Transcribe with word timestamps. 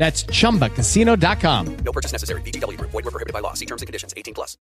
That's 0.00 0.24
chumbacasino.com. 0.24 1.76
No 1.84 1.92
purchase 1.92 2.12
necessary. 2.12 2.40
VGW 2.40 2.78
Group. 2.78 2.90
Void 2.90 3.04
were 3.04 3.12
prohibited 3.12 3.34
by 3.34 3.40
law. 3.42 3.52
See 3.52 3.66
terms 3.66 3.82
and 3.82 3.86
conditions. 3.86 4.14
18 4.16 4.32
plus. 4.32 4.56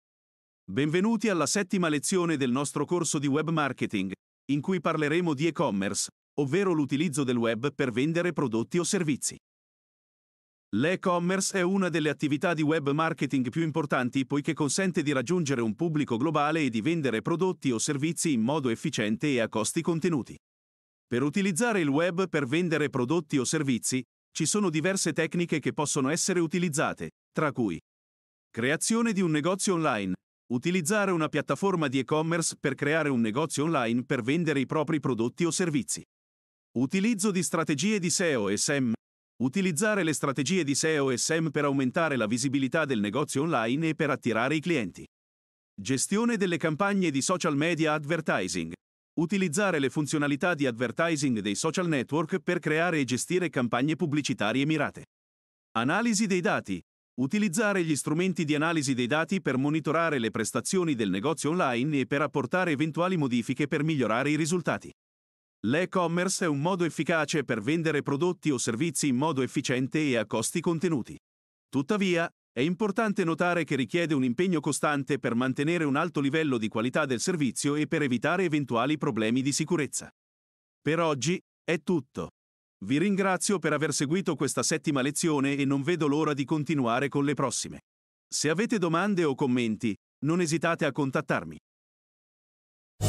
Benvenuti 0.65 1.29
alla 1.29 1.47
settima 1.47 1.89
lezione 1.89 2.37
del 2.37 2.53
nostro 2.53 2.85
corso 2.85 3.19
di 3.19 3.27
web 3.27 3.51
marketing, 3.51 4.13
in 4.53 4.61
cui 4.61 4.81
parleremo 4.81 5.35
di 5.35 5.49
e-commerce, 5.49 6.09
ovvero 6.41 6.73
l'utilizzo 6.73 7.25
del 7.25 7.37
web 7.37 7.75
per 7.75 7.91
vendere 7.91 8.33
prodotti 8.33 8.79
o 8.79 8.85
servizi. 8.85 9.37
L'e-commerce 10.77 11.59
è 11.59 11.63
una 11.63 11.89
delle 11.89 12.09
attività 12.09 12.55
di 12.55 12.63
web 12.63 12.91
marketing 12.91 13.51
più 13.51 13.63
importanti 13.63 14.25
poiché 14.27 14.55
consente 14.55 15.03
di 15.03 15.13
raggiungere 15.13 15.61
un 15.61 15.75
pubblico 15.75 16.17
globale 16.17 16.63
e 16.63 16.71
di 16.71 16.81
vendere 16.81 17.23
prodotti 17.23 17.71
o 17.71 17.79
servizi 17.79 18.33
in 18.33 18.41
modo 18.41 18.71
efficiente 18.71 19.27
e 19.29 19.41
a 19.41 19.48
costi 19.48 19.83
contenuti. 19.83 20.37
Per 21.07 21.23
utilizzare 21.23 21.81
il 21.81 21.89
web 21.89 22.29
per 22.29 22.47
vendere 22.47 22.89
prodotti 22.89 23.37
o 23.39 23.45
servizi, 23.45 24.03
ci 24.35 24.47
sono 24.47 24.69
diverse 24.69 25.13
tecniche 25.13 25.61
che 25.61 25.73
possono 25.73 26.09
essere 26.09 26.41
utilizzate, 26.41 27.11
tra 27.31 27.53
cui 27.53 27.81
creazione 28.51 29.13
di 29.13 29.21
un 29.21 29.31
negozio 29.31 29.75
online, 29.75 30.15
utilizzare 30.53 31.13
una 31.13 31.29
piattaforma 31.29 31.87
di 31.87 32.01
e-commerce 32.01 32.57
per 32.58 32.75
creare 32.75 33.11
un 33.11 33.20
negozio 33.20 33.63
online 33.63 34.05
per 34.05 34.23
vendere 34.23 34.58
i 34.58 34.67
propri 34.67 34.98
prodotti 34.98 35.45
o 35.45 35.53
servizi, 35.53 36.03
utilizzo 36.79 37.31
di 37.31 37.45
strategie 37.45 38.01
di 38.01 38.11
SEO 38.11 38.48
e 38.48 38.57
SEM, 38.57 38.92
utilizzare 39.41 40.03
le 40.03 40.13
strategie 40.13 40.64
di 40.64 40.75
SEO 40.75 41.13
e 41.13 41.17
SEM 41.17 41.51
per 41.51 41.64
aumentare 41.64 42.17
la 42.17 42.27
visibilità 42.27 42.85
del 42.85 42.98
negozio 42.98 43.42
online 43.42 43.91
e 43.91 43.95
per 43.95 44.11
attirare 44.11 44.57
i 44.57 44.61
clienti, 44.61 45.05
gestione 45.81 46.37
delle 46.37 46.57
campagne 46.57 47.13
di 47.13 47.23
social 47.23 47.57
media 47.57 47.92
advertising, 47.92 48.73
Utilizzare 49.17 49.79
le 49.79 49.91
funzionalità 49.91 50.55
di 50.55 50.67
advertising 50.67 51.39
dei 51.39 51.55
social 51.55 51.86
network 51.86 52.41
per 52.41 52.58
creare 52.58 52.98
e 52.98 53.05
gestire 53.05 53.48
campagne 53.48 53.95
pubblicitarie 53.95 54.67
mirate. 54.67 55.05
Analisi 55.77 56.27
dei 56.27 56.41
dati. 56.41 56.83
Utilizzare 57.20 57.85
gli 57.85 57.95
strumenti 57.95 58.45
di 58.45 58.57
analisi 58.57 58.92
dei 58.92 59.07
dati 59.07 59.41
per 59.41 59.57
monitorare 59.57 60.19
le 60.19 60.33
prestazioni 60.33 60.97
del 60.97 61.11
negozio 61.11 61.51
online 61.51 62.01
e 62.01 62.07
per 62.07 62.23
apportare 62.23 62.73
eventuali 62.73 63.17
modifiche 63.17 63.69
per 63.69 63.85
migliorare 63.85 64.30
i 64.30 64.36
risultati. 64.36 64.92
L'e-commerce 65.67 66.46
è 66.46 66.48
un 66.48 66.61
modo 66.61 66.83
efficace 66.83 67.45
per 67.45 67.63
vendere 67.63 68.02
prodotti 68.02 68.51
o 68.51 68.58
servizi 68.58 69.07
in 69.07 69.14
modo 69.14 69.42
efficiente 69.42 70.01
e 70.01 70.17
a 70.17 70.27
costi 70.27 70.61
contenuti. 70.61 71.17
Tuttavia, 71.69 72.29
è 72.57 72.61
importante 72.61 73.25
notare 73.25 73.65
che 73.65 73.75
richiede 73.75 74.15
un 74.15 74.23
impegno 74.23 74.61
costante 74.61 75.19
per 75.19 75.35
mantenere 75.35 75.83
un 75.83 75.97
alto 75.97 76.20
livello 76.20 76.57
di 76.57 76.69
qualità 76.69 77.05
del 77.05 77.19
servizio 77.19 77.75
e 77.75 77.89
per 77.89 78.03
evitare 78.03 78.45
eventuali 78.45 78.97
problemi 78.97 79.42
di 79.42 79.51
sicurezza. 79.51 80.09
Per 80.81 81.01
oggi 81.01 81.37
è 81.64 81.83
tutto. 81.83 82.29
Vi 82.85 82.97
ringrazio 82.98 83.59
per 83.59 83.73
aver 83.73 83.93
seguito 83.93 84.37
questa 84.37 84.63
settima 84.63 85.03
lezione 85.03 85.57
e 85.57 85.64
non 85.64 85.83
vedo 85.83 86.07
l'ora 86.07 86.33
di 86.33 86.45
continuare 86.45 87.09
con 87.09 87.25
le 87.25 87.35
prossime. 87.35 87.81
Se 88.33 88.48
avete 88.48 88.79
domande 88.79 89.25
o 89.25 89.35
commenti, 89.35 89.93
non 90.25 90.41
esitate 90.41 90.85
a 90.85 90.93
contattarmi. 90.93 91.57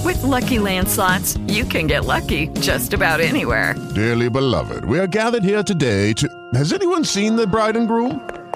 With 0.03 0.23
lucky 0.23 0.57
landslots, 0.57 1.37
you 1.47 1.67
can 1.67 1.85
get 1.85 2.03
lucky 2.03 2.49
just 2.61 2.93
about 2.93 3.19
anywhere. 3.19 3.75
Dearly 3.93 4.27
beloved, 4.27 4.85
we 4.85 4.97
are 4.97 5.07
gathered 5.07 5.43
here 5.43 5.61
today 5.61 6.13
to. 6.13 6.27
Has 6.55 6.73
anyone 6.73 7.03
seen 7.03 7.35
the 7.35 7.45
bride 7.45 7.77
and 7.77 7.87
groom? 7.87 8.19